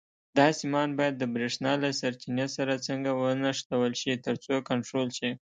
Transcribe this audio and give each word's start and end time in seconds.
دا 0.37 0.47
سیمان 0.59 0.89
باید 0.99 1.15
د 1.17 1.23
برېښنا 1.33 1.73
له 1.83 1.89
سرچینې 1.99 2.47
سره 2.55 2.83
څنګه 2.87 3.09
ونښلول 3.13 3.93
شي 4.01 4.13
ترڅو 4.25 4.55
کنټرول 4.69 5.09
شي. 5.17 5.29